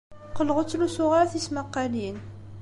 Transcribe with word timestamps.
Qqleɣ 0.29 0.55
ur 0.61 0.65
ttlusuɣ 0.65 1.11
ara 1.13 1.31
tismaqqalin. 1.31 2.17